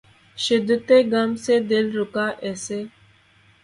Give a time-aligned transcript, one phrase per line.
[0.37, 2.79] شدتِ غم سے دل رکا ایسے